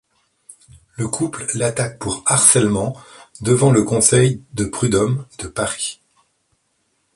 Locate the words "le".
0.95-1.07, 3.69-3.83